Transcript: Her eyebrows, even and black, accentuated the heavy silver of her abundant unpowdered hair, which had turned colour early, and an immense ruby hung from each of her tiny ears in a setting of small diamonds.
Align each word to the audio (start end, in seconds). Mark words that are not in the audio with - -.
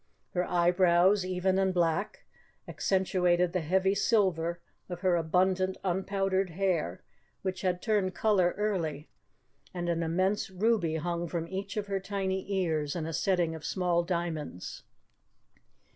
Her 0.33 0.43
eyebrows, 0.45 1.23
even 1.23 1.59
and 1.59 1.71
black, 1.71 2.23
accentuated 2.67 3.53
the 3.53 3.61
heavy 3.61 3.93
silver 3.93 4.59
of 4.89 5.01
her 5.01 5.15
abundant 5.15 5.77
unpowdered 5.83 6.49
hair, 6.49 7.03
which 7.43 7.61
had 7.61 7.83
turned 7.83 8.15
colour 8.15 8.55
early, 8.57 9.09
and 9.75 9.89
an 9.89 10.01
immense 10.01 10.49
ruby 10.49 10.95
hung 10.95 11.27
from 11.27 11.47
each 11.47 11.77
of 11.77 11.85
her 11.85 11.99
tiny 11.99 12.51
ears 12.51 12.95
in 12.95 13.05
a 13.05 13.13
setting 13.13 13.53
of 13.53 13.63
small 13.63 14.01
diamonds. 14.01 14.81